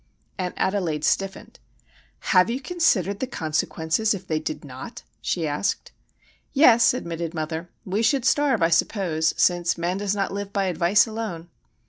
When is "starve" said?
8.25-8.63